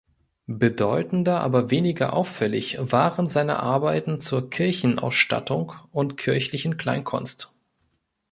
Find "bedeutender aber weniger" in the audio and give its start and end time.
0.47-2.13